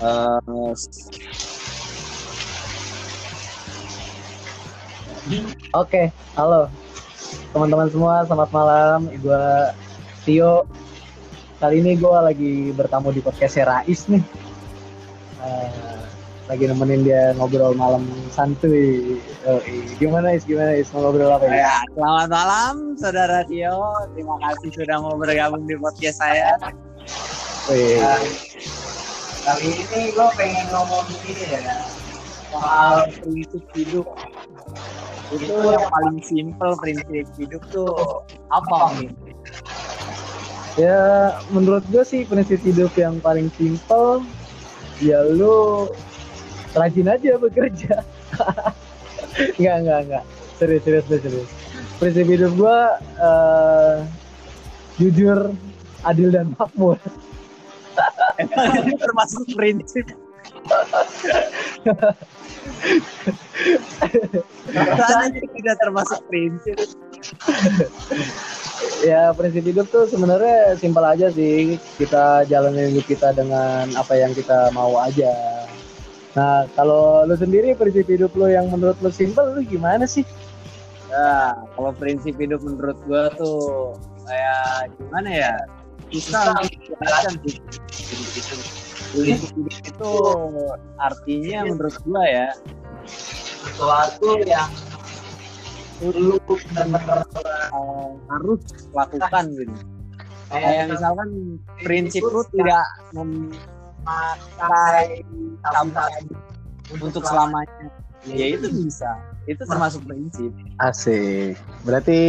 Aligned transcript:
Eh, 0.00 0.72
Oke, 5.76 6.08
halo 6.32 6.72
teman-teman 7.52 7.88
semua, 7.92 8.24
selamat 8.24 8.50
malam. 8.50 8.98
Gue 9.20 9.44
Tio. 10.24 10.64
Kali 11.60 11.84
ini 11.84 11.92
gue 12.00 12.16
lagi 12.16 12.72
bertamu 12.72 13.12
di 13.12 13.20
podcast 13.20 13.60
Rais 13.60 14.08
nih. 14.08 14.24
Eh, 15.44 16.00
lagi 16.48 16.64
nemenin 16.64 17.04
dia 17.04 17.36
ngobrol 17.36 17.76
malam 17.76 18.08
santuy. 18.32 19.20
Oh, 19.44 19.60
gimana 20.00 20.32
is? 20.32 20.48
Gimana 20.48 20.80
is? 20.80 20.88
Mau 20.96 21.04
ngobrol 21.04 21.28
apa 21.28 21.44
ya? 21.44 21.60
ya, 21.60 21.76
selamat 21.92 22.28
malam 22.32 22.74
saudara 22.96 23.44
Tio. 23.44 23.76
Terima 24.16 24.40
kasih 24.48 24.70
sudah 24.80 24.96
mau 25.04 25.14
bergabung 25.20 25.68
di 25.68 25.76
podcast 25.76 26.24
saya. 26.24 26.56
Wih, 27.68 28.00
Nah, 28.00 28.18
kali 29.40 29.66
ini 29.72 30.00
gue 30.12 30.28
pengen 30.36 30.66
ngomong 30.68 31.06
ini 31.24 31.32
ya 31.48 31.60
soal 32.50 33.08
prinsip 33.22 33.62
hidup. 33.72 34.06
Itu 35.30 35.54
yang 35.54 35.86
paling 35.86 36.18
simpel 36.26 36.70
prinsip 36.82 37.26
hidup 37.38 37.62
tuh 37.70 38.22
apa? 38.50 38.98
Min? 38.98 39.14
ya 40.78 41.34
menurut 41.50 41.82
gue 41.90 42.06
sih 42.06 42.22
prinsip 42.24 42.62
hidup 42.62 42.94
yang 42.94 43.18
paling 43.18 43.50
simpel 43.58 44.22
ya 45.02 45.18
lu 45.26 45.90
rajin 46.74 47.10
aja 47.10 47.36
bekerja. 47.40 47.94
Enggak, 49.56 49.76
enggak, 49.86 50.00
enggak. 50.04 50.24
Serius, 50.58 50.82
serius, 50.84 51.06
serius. 51.06 51.50
Prinsip 52.02 52.26
hidup 52.26 52.52
gue 52.58 52.78
eh, 53.22 53.96
jujur, 54.98 55.54
adil 56.02 56.28
dan 56.34 56.52
makmur. 56.58 56.98
Itu 58.46 58.96
termasuk 59.00 59.44
prinsip. 59.52 60.06
Itu 65.30 65.48
tidak 65.60 65.76
termasuk 65.80 66.20
prinsip. 66.28 66.76
ya 69.04 69.36
prinsip 69.36 69.60
hidup 69.60 69.86
tuh 69.92 70.08
sebenarnya 70.08 70.72
simpel 70.80 71.04
aja 71.04 71.28
sih 71.28 71.76
kita 72.00 72.48
jalanin 72.48 72.96
hidup 72.96 73.04
kita 73.12 73.36
dengan 73.36 73.92
apa 73.92 74.16
yang 74.16 74.32
kita 74.32 74.72
mau 74.72 74.96
aja 74.96 75.36
nah 76.32 76.64
kalau 76.72 77.28
lu 77.28 77.36
sendiri 77.36 77.76
prinsip 77.76 78.08
hidup 78.08 78.32
lu 78.32 78.48
yang 78.48 78.72
menurut 78.72 78.96
lu 79.04 79.12
simpel 79.12 79.52
lu 79.52 79.60
gimana 79.68 80.08
sih 80.08 80.24
Nah, 81.10 81.58
kalau 81.74 81.90
prinsip 81.98 82.38
hidup 82.38 82.62
menurut 82.62 82.94
gua 83.04 83.34
tuh 83.34 83.98
kayak 84.30 84.94
gimana 84.94 85.28
ya? 85.28 85.54
Susah 86.10 86.54
untuk 86.62 87.58
hidup 89.10 89.50
itu 89.68 90.12
artinya 90.98 91.58
menurut 91.66 91.94
gua 92.06 92.24
ya 92.26 92.48
sesuatu 93.60 94.40
yang 94.46 94.70
lu 96.00 96.40
benar-benar 96.48 97.28
uh, 97.76 98.16
harus 98.32 98.62
lakukan 98.96 99.44
gitu. 99.52 99.74
Kayak 100.50 100.96
misalkan 100.96 101.28
prinsip 101.84 102.24
lu 102.24 102.42
tidak 102.56 102.82
memakai 103.14 105.22
sampai 105.60 106.12
untuk 106.98 107.22
selamanya. 107.22 107.86
Ya 108.26 108.56
itu 108.56 108.66
bisa. 108.72 109.12
Itu 109.44 109.62
termasuk 109.68 110.02
prinsip. 110.08 110.50
asik 110.80 111.60
berarti 111.84 112.20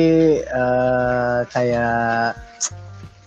eh, 0.43 1.39
kayak 1.55 2.35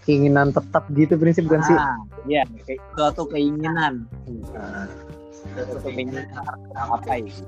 keinginan 0.05 0.53
tetap 0.53 0.85
gitu 0.93 1.17
prinsip 1.17 1.45
bukan 1.45 1.65
sih 1.65 1.75
Ah, 1.75 1.97
iya, 2.25 2.45
suatu 2.93 3.25
keinginan. 3.27 4.05
Nah, 4.53 4.87
Suatu 5.55 5.89
keinginan 5.89 6.25
apa 6.75 7.21
itu? 7.21 7.45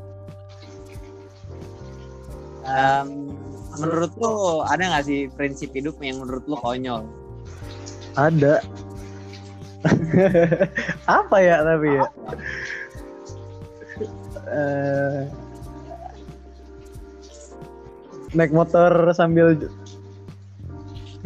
Em, 2.66 3.31
menurut 3.77 4.12
lu 4.16 4.34
ada 4.65 4.83
nggak 4.83 5.05
sih 5.06 5.31
prinsip 5.33 5.71
hidup 5.71 5.95
yang 6.00 6.19
menurut 6.19 6.43
lu 6.45 6.56
konyol? 6.56 7.06
ada 8.16 8.65
apa 11.21 11.37
ya 11.39 11.61
tapi 11.62 11.89
ya 11.95 12.05
Eh, 14.47 15.27
naik 18.33 18.55
motor 18.55 18.89
sambil 19.11 19.59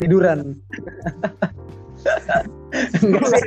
tiduran. 0.00 0.56
Enggak 3.04 3.24
sih. 3.28 3.42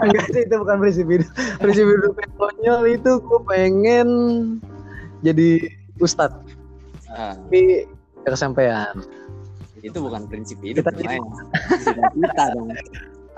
Enggak 0.00 0.26
sih 0.32 0.40
itu 0.46 0.54
bukan 0.56 0.76
prinsip 0.80 1.06
hidup. 1.10 1.28
Prinsip 1.60 1.86
hidup 1.86 2.14
yang 2.16 2.32
konyol 2.40 2.80
itu 2.88 3.10
gue 3.20 3.40
pengen 3.44 4.08
jadi 5.20 5.48
ustadz. 6.00 6.56
Ah, 7.12 7.36
tapi 7.36 7.84
gak 8.24 8.32
kesampaian. 8.32 8.94
Itu 9.82 9.98
bukan 10.00 10.30
prinsip 10.30 10.56
hidup 10.62 10.86
Kita-. 10.88 11.20
Cita-cita 11.82 12.44
dong. 12.56 12.70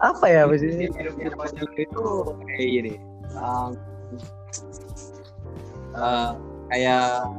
apa 0.02 0.26
ya 0.26 0.44
maksudnya 0.44 0.90
Hidup 0.90 1.16
yang 1.16 1.34
konyol 1.38 1.70
itu 1.80 2.06
kayak 2.44 2.68
gini. 2.68 2.94
eh, 5.94 6.30
kayak 6.70 7.30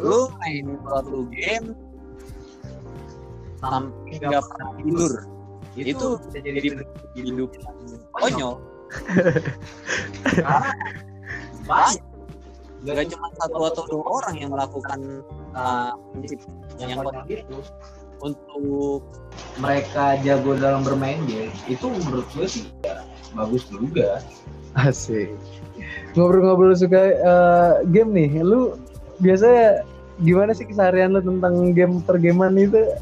lu 0.00 0.32
main 0.40 0.64
suatu 0.84 1.28
game 1.32 1.76
sampai 3.60 4.16
nggak 4.18 4.42
pernah 4.44 4.70
tidur. 4.80 5.12
itu 5.78 6.06
bisa 6.18 6.38
jadi 6.42 6.58
hidup 7.14 7.50
yang 7.56 7.76
konyol. 8.10 8.54
banyak. 11.68 12.04
Nggak 12.80 13.06
cuma 13.12 13.28
satu 13.38 13.60
atau 13.70 13.82
dua 13.86 14.04
orang 14.20 14.34
yang 14.40 14.50
melakukan 14.50 15.22
uh, 15.54 15.94
prinsip 16.16 16.40
yang 16.80 16.98
konyol. 16.98 17.24
itu. 17.28 17.58
Untuk 18.20 19.00
mereka 19.56 20.20
jago 20.20 20.52
dalam 20.52 20.84
bermain 20.84 21.24
game 21.24 21.48
itu 21.72 21.88
menurut 21.88 22.28
gue 22.36 22.44
sih 22.44 22.68
ya, 22.84 23.00
bagus 23.32 23.64
juga. 23.72 24.20
Asik. 24.76 25.32
Ngobrol-ngobrol 26.14 26.76
suka 26.76 27.16
eh, 27.16 27.72
game 27.90 28.12
nih. 28.12 28.30
Lu 28.44 28.76
biasanya 29.24 29.88
gimana 30.20 30.52
sih 30.52 30.68
keseharian 30.68 31.16
lu 31.16 31.24
tentang 31.24 31.72
game 31.72 32.04
pergaman 32.04 32.60
itu? 32.60 32.92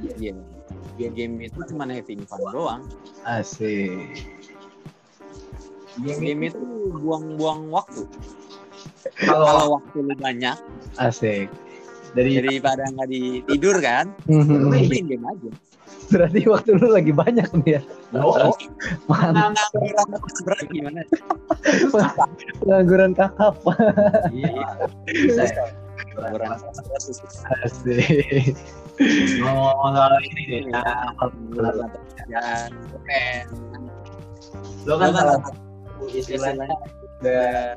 Ya 0.00 1.08
game 1.08 1.40
itu 1.40 1.58
cuma 1.68 1.88
having 1.88 2.22
fun 2.24 2.40
doang 2.50 2.82
Asik. 3.24 4.24
game 6.00 6.42
itu 6.44 6.60
buang-buang 6.96 7.68
waktu 7.68 8.04
kalau 9.24 9.44
kalau 9.46 9.66
waktu 9.76 9.96
lu 10.00 10.14
banyak 10.16 10.56
Asik. 10.96 11.48
dari 12.12 12.36
daripada 12.36 12.84
nggak 12.90 13.08
di 13.08 13.22
tidur 13.44 13.76
kan 13.78 14.12
Mhm. 14.28 14.68
main 14.68 15.04
game 15.06 15.26
aja 15.26 15.50
Berarti 16.10 16.42
waktu 16.42 16.74
lu 16.74 16.90
lagi 16.90 17.14
banyak 17.14 17.46
nih 17.62 17.78
ya. 17.78 17.82
oh, 18.18 18.50
Mantap. 19.06 19.70
Pengangguran 19.70 20.64
gimana 20.66 21.00
Pengangguran 22.58 23.10
kakap. 23.14 23.54
iya 24.34 24.90
ya. 26.28 26.52
ngomong 29.40 29.92
soal 29.96 30.12
ini 30.20 30.42
deh 30.44 30.62
ya, 30.68 30.84
lo 34.84 34.94
kan 35.00 35.08
kan 35.08 35.10
salah 35.16 35.40
istilahnya 36.12 36.68
udah 37.20 37.76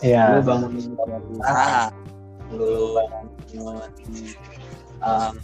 Ya. 0.00 0.40
bangun 0.40 0.72
usaha 1.36 1.92
bangun 2.48 3.92
um, 5.04 5.34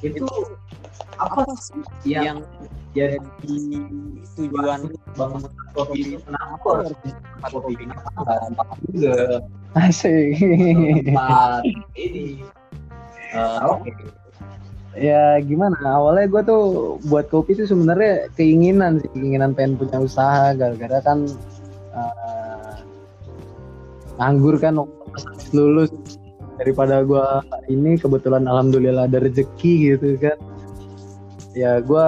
itu 0.00 0.24
apa 1.20 1.44
sih 1.60 1.84
yang 2.08 2.40
jadi 2.90 3.16
tujuan 4.34 4.90
bangun 5.14 5.42
kopi 5.78 6.18
kenapa? 6.18 6.70
Harus 6.82 6.98
tempat 7.06 7.50
kopi 7.54 7.74
kenapa? 7.78 8.10
Tempat 8.50 8.66
juga 8.90 9.14
Asik. 9.78 10.34
tempat 11.06 11.62
ini. 11.94 12.42
Eh, 13.30 13.58
oke. 13.62 13.90
Ya 14.98 15.38
gimana? 15.38 15.78
Awalnya 15.78 16.26
gue 16.26 16.42
tuh 16.50 16.64
buat 17.06 17.30
kopi 17.30 17.54
tuh 17.54 17.70
sebenarnya 17.70 18.26
keinginan 18.34 18.98
sih 18.98 19.10
keinginan 19.14 19.54
pengen 19.54 19.78
punya 19.78 20.02
usaha. 20.02 20.50
Gara-gara 20.58 20.98
kan 20.98 21.30
eh, 21.94 22.74
nganggur 24.18 24.58
kan 24.58 24.82
lulus. 25.54 25.94
Daripada 26.58 27.06
gue 27.06 27.26
ini 27.70 27.96
kebetulan 27.96 28.50
alhamdulillah 28.50 29.06
ada 29.06 29.22
rezeki 29.22 29.94
gitu 29.94 30.18
kan. 30.18 30.38
Ya 31.54 31.78
gue 31.78 32.06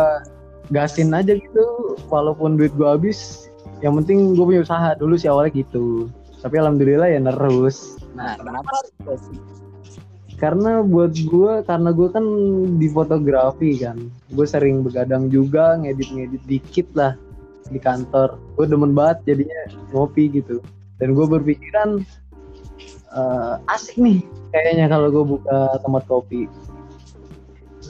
gasin 0.72 1.12
aja 1.12 1.36
gitu. 1.36 1.94
Walaupun 2.08 2.56
duit 2.56 2.72
gue 2.74 2.88
habis 2.88 3.48
yang 3.84 3.94
penting 4.00 4.34
gue 4.34 4.44
punya 4.44 4.64
usaha. 4.64 4.96
Dulu 4.96 5.14
sih 5.14 5.28
awalnya 5.28 5.62
gitu. 5.62 6.08
Tapi 6.40 6.58
alhamdulillah 6.58 7.12
ya 7.12 7.20
nerus. 7.22 8.00
Nah 8.16 8.34
kenapa 8.40 8.72
karena 10.42 10.82
buat 10.82 11.14
gue 11.14 11.62
karena 11.70 11.94
gue 11.94 12.08
kan 12.10 12.24
di 12.80 12.88
fotografi 12.90 13.78
kan. 13.78 14.10
Gue 14.34 14.48
sering 14.48 14.82
begadang 14.82 15.30
juga 15.30 15.78
ngedit 15.78 16.10
ngedit 16.10 16.42
dikit 16.50 16.88
lah 16.98 17.14
di 17.70 17.78
kantor. 17.78 18.40
Gue 18.58 18.66
demen 18.66 18.96
banget 18.96 19.22
jadinya 19.28 19.60
ngopi 19.94 20.32
gitu. 20.34 20.58
Dan 20.98 21.14
gue 21.14 21.26
berpikiran 21.30 22.02
eh, 23.14 23.54
asik 23.70 24.00
nih 24.02 24.18
kayaknya 24.50 24.90
kalau 24.90 25.14
gue 25.14 25.24
buka 25.38 25.78
tempat 25.78 26.02
kopi. 26.10 26.50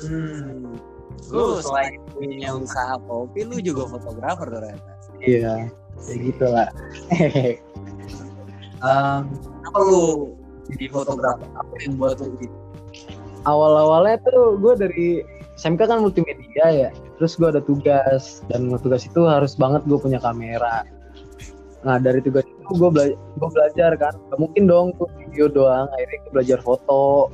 Hmm. 0.02 0.91
Lu 1.30 1.62
selain 1.62 2.00
punya 2.10 2.50
usaha 2.56 2.98
kopi, 3.06 3.46
lu 3.46 3.62
juga 3.62 3.86
fotografer 3.86 4.48
ternyata. 4.50 4.90
iya 5.22 5.70
ya 6.08 6.14
gitu 6.18 6.46
lah 6.50 6.68
Um, 8.82 9.30
apa 9.62 9.78
lu 9.78 10.34
jadi 10.66 10.90
fotografer? 10.90 11.46
Apa 11.54 11.70
yang 11.86 11.94
buat 12.02 12.18
lu 12.18 12.34
gitu? 12.42 12.50
awal-awalnya 13.46 14.22
tuh 14.26 14.58
gue 14.58 14.74
dari 14.78 15.08
SMK 15.58 15.90
kan 15.90 15.98
multimedia 16.02 16.66
ya 16.70 16.90
terus 17.18 17.38
gue 17.38 17.48
ada 17.50 17.62
tugas 17.62 18.42
dan 18.50 18.70
tugas 18.82 19.06
itu 19.06 19.26
harus 19.26 19.54
banget 19.54 19.82
gue 19.86 19.98
punya 19.98 20.18
kamera 20.22 20.86
nah 21.82 21.98
dari 21.98 22.22
tugas 22.22 22.46
itu 22.46 22.72
gue 22.78 22.90
bela 22.90 23.14
gue 23.14 23.48
belajar 23.50 23.98
kan 23.98 24.14
gak 24.30 24.38
mungkin 24.38 24.70
dong 24.70 24.94
tuh 24.98 25.10
video 25.18 25.50
doang 25.50 25.90
akhirnya 25.90 26.18
gue 26.22 26.32
belajar 26.32 26.58
foto 26.62 27.30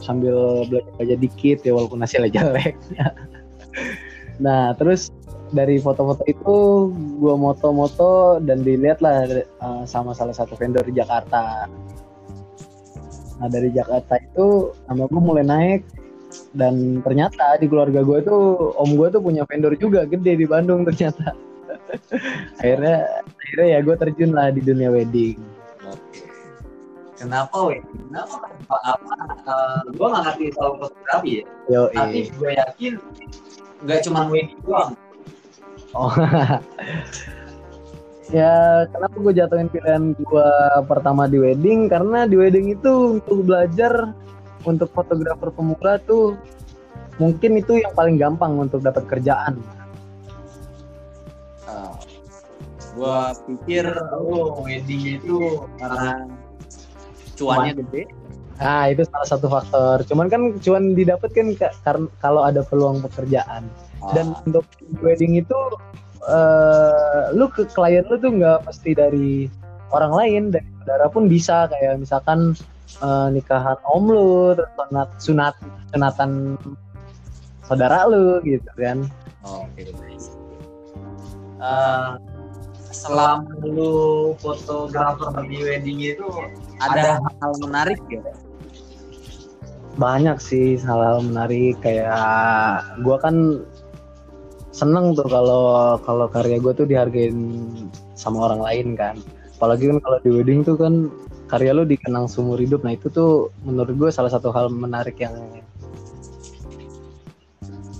sambil 0.00 0.64
belajar 0.68 0.90
belajar 0.96 1.18
dikit 1.18 1.58
ya 1.66 1.72
walaupun 1.74 2.00
hasilnya 2.02 2.30
jelek 2.30 2.74
nah 4.44 4.72
terus 4.78 5.10
dari 5.48 5.80
foto-foto 5.80 6.22
itu 6.28 6.56
gue 7.18 7.34
moto-moto 7.34 8.36
dan 8.44 8.60
dilihat 8.60 9.00
lah 9.00 9.24
eh, 9.26 9.82
sama 9.88 10.12
salah 10.12 10.36
satu 10.36 10.54
vendor 10.54 10.84
di 10.84 10.94
Jakarta 10.98 11.66
Nah 13.38 13.48
dari 13.48 13.70
Jakarta 13.70 14.18
itu 14.18 14.74
nama 14.90 15.06
gue 15.06 15.22
mulai 15.22 15.46
naik 15.46 15.82
dan 16.52 17.00
ternyata 17.06 17.56
di 17.56 17.70
keluarga 17.70 18.02
gue 18.02 18.18
tuh 18.26 18.74
om 18.76 18.98
gue 18.98 19.08
tuh 19.08 19.22
punya 19.22 19.46
vendor 19.46 19.72
juga 19.78 20.04
gede 20.04 20.44
di 20.44 20.46
Bandung 20.46 20.82
ternyata. 20.84 21.32
akhirnya 22.60 23.24
akhirnya 23.24 23.68
ya 23.70 23.78
gue 23.80 23.96
terjun 23.96 24.30
lah 24.34 24.50
di 24.50 24.60
dunia 24.60 24.90
wedding. 24.90 25.38
Kenapa 27.18 27.56
weh? 27.66 27.82
Kenapa? 27.82 28.46
Apa? 28.70 29.14
Uh, 29.42 29.82
gue 29.90 30.06
nggak 30.06 30.22
ngerti 30.30 30.44
soal 30.54 30.78
fotografi 30.78 31.42
ya. 31.42 31.44
Yo 31.66 31.82
Tapi 31.90 32.30
gue 32.30 32.50
yakin 32.54 32.92
nggak 33.82 34.00
cuma 34.06 34.30
wedding 34.30 34.58
doang. 34.62 34.94
Oh. 35.98 36.14
ya 38.28 38.84
kenapa 38.92 39.16
gue 39.18 39.32
jatuhin 39.34 39.72
pilihan 39.72 40.12
gue 40.14 40.50
pertama 40.84 41.24
di 41.26 41.40
wedding 41.40 41.88
karena 41.88 42.28
di 42.28 42.36
wedding 42.36 42.76
itu 42.76 43.18
untuk 43.18 43.48
belajar 43.48 44.12
untuk 44.68 44.92
fotografer 44.92 45.48
pemula 45.48 45.96
tuh 46.04 46.36
mungkin 47.18 47.58
itu 47.58 47.82
yang 47.82 47.90
paling 47.98 48.14
gampang 48.14 48.54
untuk 48.62 48.78
dapat 48.84 49.02
kerjaan. 49.10 49.58
Uh, 51.66 51.98
gue 52.94 53.18
pikir 53.50 53.90
lu 54.22 54.54
wedding 54.62 55.18
itu 55.18 55.66
karena 55.82 56.30
cuannya 57.38 57.72
gede. 57.78 58.02
Nah 58.58 58.90
itu 58.90 59.06
salah 59.06 59.28
satu 59.30 59.46
faktor. 59.46 60.02
Cuman 60.02 60.26
kan 60.26 60.42
cuman 60.58 60.98
didapat 60.98 61.30
kan 61.30 61.46
ka- 61.54 61.76
karena 61.86 62.10
kalau 62.18 62.42
ada 62.42 62.66
peluang 62.66 62.98
pekerjaan. 63.00 63.70
Dan 64.14 64.34
Ah, 64.34 64.42
untuk 64.46 64.66
wedding 64.98 65.38
itu 65.38 65.58
eh 66.28 67.22
lu 67.32 67.46
ke 67.48 67.64
klien 67.70 68.02
lu 68.10 68.18
tuh 68.18 68.34
nggak 68.34 68.66
mesti 68.66 68.90
dari 68.92 69.46
orang 69.94 70.12
lain 70.12 70.42
dari 70.50 70.66
saudara 70.82 71.06
pun 71.08 71.24
bisa 71.30 71.70
kayak 71.70 72.02
misalkan 72.02 72.52
eh, 72.98 73.28
nikahan 73.30 73.78
om 73.86 74.04
lu, 74.10 74.58
sunat 74.58 75.08
sunat 75.22 75.54
sunatan 75.94 76.58
saudara 77.62 78.10
lu 78.10 78.42
gitu 78.42 78.66
kan. 78.74 79.06
Oke. 79.46 79.86
Eh, 81.58 82.10
selama 82.90 83.44
lu 83.64 84.32
fotografer 84.40 85.44
di 85.46 85.58
wedding 85.60 85.98
itu 86.00 86.26
ada 86.80 87.20
hal 87.20 87.52
menarik 87.60 88.00
ya? 88.08 88.22
banyak 89.98 90.38
sih 90.38 90.78
hal-hal 90.80 91.20
menarik 91.26 91.76
kayak 91.82 92.14
gua 93.02 93.18
kan 93.18 93.66
seneng 94.70 95.18
tuh 95.18 95.26
kalau 95.26 95.98
kalau 96.06 96.30
karya 96.30 96.62
gue 96.62 96.70
tuh 96.70 96.86
dihargain 96.86 97.34
sama 98.14 98.46
orang 98.46 98.62
lain 98.62 98.86
kan 98.94 99.18
apalagi 99.58 99.90
kan 99.90 99.98
kalau 99.98 100.18
di 100.22 100.30
wedding 100.30 100.62
tuh 100.62 100.78
kan 100.78 101.10
karya 101.50 101.74
lu 101.74 101.82
dikenang 101.82 102.30
seumur 102.30 102.62
hidup 102.62 102.86
nah 102.86 102.94
itu 102.94 103.10
tuh 103.10 103.50
menurut 103.66 103.98
gue 103.98 104.10
salah 104.14 104.30
satu 104.30 104.54
hal 104.54 104.70
menarik 104.70 105.18
yang 105.18 105.34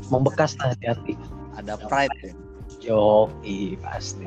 membekas 0.06 0.54
lah 0.62 0.70
di 0.78 0.86
hati 0.86 1.12
Ada 1.58 1.74
pride 1.90 2.14
ya. 2.22 2.32
Yoki 2.88 3.76
pasti 3.84 4.24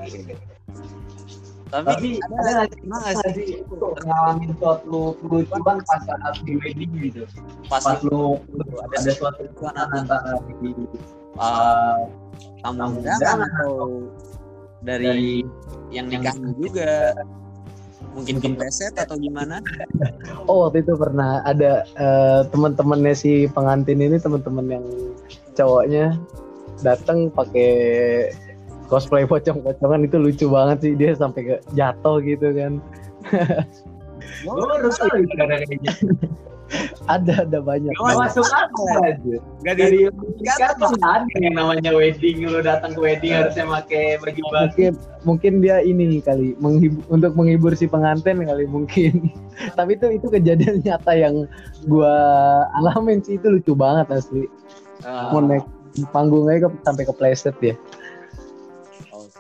Tapi, 1.71 1.87
Tapi 1.87 2.09
ada 2.19 2.67
pernah 2.67 2.99
nggak 2.99 3.31
sih 3.31 3.63
ngalamin 4.03 4.51
suatu 4.59 5.15
kelucuan 5.23 5.79
pas 5.87 6.01
saat 6.03 6.35
di 6.43 6.59
wedding 6.59 6.91
gitu. 6.99 7.23
pas 7.71 7.79
Pas 7.87 8.03
lu 8.03 8.43
ada 8.59 8.99
ada 8.99 9.11
suatu 9.15 9.47
kelucuan 9.55 9.75
antara 9.95 10.35
di 10.59 10.75
uh, 11.39 12.11
tamu 12.59 12.99
undangan 12.99 13.47
atau 13.47 14.03
dari 14.83 15.47
yang 15.95 16.11
nikahnya 16.11 16.51
juga 16.59 17.15
mungkin 18.11 18.43
kepleset 18.43 18.93
atau 18.97 19.15
gimana? 19.15 19.63
Oh 20.49 20.67
waktu 20.67 20.83
itu 20.83 20.97
pernah 20.97 21.39
ada 21.47 21.85
eh, 21.85 22.41
teman-temannya 22.49 23.13
si 23.15 23.45
pengantin 23.47 24.03
ini 24.03 24.17
teman-teman 24.19 24.67
yang 24.67 24.85
cowoknya 25.55 26.17
datang 26.81 27.29
pakai 27.31 27.71
cosplay 28.91 29.23
pocong-pocongan 29.23 30.03
itu 30.03 30.17
lucu 30.19 30.45
banget 30.51 30.77
sih 30.83 30.93
dia 30.99 31.15
sampai 31.15 31.41
ke 31.47 31.55
jatuh 31.79 32.19
gitu 32.19 32.51
kan. 32.51 32.83
Gue 34.43 34.65
baru 34.67 34.91
tahu 34.91 35.23
itu 35.23 35.35
ada 35.39 35.63
kayak 35.63 35.79
gitu. 35.79 36.11
Ada 37.11 37.43
ada 37.43 37.59
banyak. 37.59 37.91
Gak 37.91 38.15
Masuk 38.15 38.47
akal 38.47 39.03
aja. 39.03 39.35
Gak 39.67 39.75
Dari 39.75 40.07
kan 40.47 40.79
ada 41.03 41.27
yang 41.43 41.59
namanya 41.59 41.91
wedding, 41.91 42.47
lu 42.47 42.63
datang 42.63 42.95
ke 42.95 43.01
wedding 43.03 43.35
harusnya 43.35 43.67
pakai 43.67 44.15
baju 44.23 44.39
baru. 44.47 44.63
Mungkin 44.71 44.91
mungkin 45.27 45.53
dia 45.59 45.83
ini 45.83 46.23
kali 46.23 46.55
menghibur, 46.63 47.03
untuk 47.11 47.35
menghibur 47.35 47.75
si 47.75 47.91
pengantin 47.91 48.47
kali 48.47 48.63
mungkin. 48.71 49.27
Tapi 49.77 49.99
itu 49.99 50.15
itu 50.15 50.27
kejadian 50.31 50.79
nyata 50.79 51.11
yang 51.11 51.43
gua 51.91 52.15
alamin 52.79 53.19
sih 53.19 53.35
itu 53.35 53.51
lucu 53.51 53.75
banget 53.75 54.07
asli. 54.07 54.47
Ah, 55.03 55.33
Mau 55.35 55.43
naik 55.43 55.67
panggung 56.15 56.47
aja 56.47 56.71
ke, 56.71 56.87
sampai 56.87 57.03
kepleset 57.03 57.57
ya. 57.59 57.75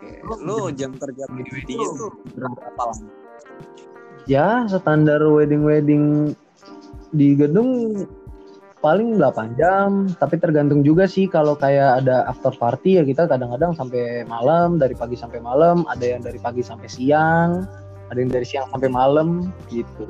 Oke, 0.01 0.17
lu 0.41 0.73
jam 0.73 0.97
kerja 0.97 1.29
di 1.29 1.45
wedding 1.45 1.77
itu 1.77 2.09
berapa 2.33 2.57
lama? 2.73 3.05
Ya 4.25 4.65
standar 4.65 5.21
wedding-wedding 5.21 6.33
di 7.13 7.37
gedung 7.37 7.93
paling 8.81 9.21
8 9.21 9.61
jam, 9.61 10.09
tapi 10.17 10.41
tergantung 10.41 10.81
juga 10.81 11.05
sih 11.05 11.29
kalau 11.29 11.53
kayak 11.53 12.01
ada 12.01 12.25
after 12.25 12.49
party 12.57 12.97
ya 12.97 13.05
kita 13.05 13.29
kadang-kadang 13.29 13.77
sampai 13.77 14.25
malam, 14.25 14.81
dari 14.81 14.97
pagi 14.97 15.13
sampai 15.13 15.37
malam, 15.37 15.85
ada 15.85 16.01
yang 16.01 16.25
dari 16.25 16.41
pagi 16.41 16.65
sampai 16.65 16.89
siang, 16.89 17.69
ada 18.09 18.17
yang 18.17 18.33
dari 18.33 18.41
siang 18.41 18.65
sampai 18.73 18.89
malam 18.89 19.53
gitu. 19.69 20.09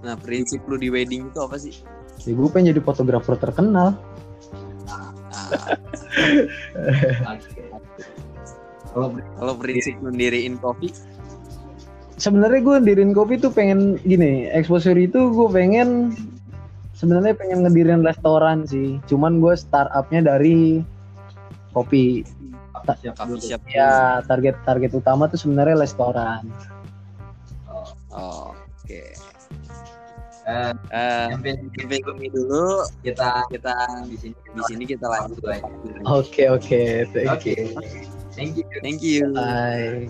Nah, 0.00 0.16
prinsip 0.24 0.64
lu 0.64 0.80
di 0.80 0.88
wedding 0.88 1.28
itu 1.28 1.44
apa 1.44 1.60
sih? 1.60 1.76
Ya 2.24 2.32
gue 2.32 2.48
pengen 2.48 2.72
jadi 2.72 2.80
fotografer 2.80 3.36
terkenal. 3.36 4.00
Ah, 4.88 5.12
Kalau 8.92 9.08
kalau 9.40 9.54
prinsip 9.56 9.96
mendiriin 10.04 10.60
kopi, 10.60 10.92
Sebenarnya 12.22 12.62
gue 12.62 12.76
dirin 12.86 13.10
kopi 13.10 13.34
tuh 13.34 13.50
pengen 13.50 13.98
gini, 14.06 14.46
exposure 14.46 14.94
itu 14.94 15.32
gue 15.34 15.48
pengen 15.50 16.14
sebenarnya 16.94 17.34
pengen 17.34 17.66
ngedirin 17.66 18.06
restoran 18.06 18.62
sih. 18.62 19.02
Cuman 19.10 19.42
gue 19.42 19.58
startupnya 19.58 20.30
dari 20.36 20.86
kopi. 21.74 22.22
siap 23.02 23.18
coffee 23.18 23.42
shop. 23.42 23.58
Ya 23.66 24.22
target 24.26 24.54
target 24.62 24.94
utama 24.94 25.26
tuh 25.26 25.40
sebenarnya 25.40 25.82
restoran. 25.82 26.46
Oh, 28.12 28.54
Oke. 28.54 29.18
Eh, 30.46 30.72
Eh, 30.90 31.26
sampai 31.30 31.54
sampai 31.54 32.28
dulu 32.30 32.86
kita 33.02 33.46
kita 33.50 33.74
di 34.06 34.16
sini. 34.18 34.34
di 34.34 34.62
sini 34.66 34.84
kita 34.86 35.06
lanjut 35.10 35.42
lagi. 35.42 35.70
Oke 36.06 36.50
oke, 36.50 36.82
thank 37.14 37.30
Oke. 37.30 37.54
you. 37.54 38.21
Thank 38.34 38.56
you. 38.56 38.64
Thank 38.82 39.02
you. 39.02 39.32
Bye. 39.32 40.08